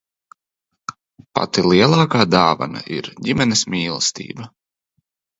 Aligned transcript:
Pati 1.39 1.63
lielākā 1.71 2.23
dāvana 2.35 2.81
ir 2.95 3.09
ģimenes 3.27 3.63
mīlestība. 3.75 4.49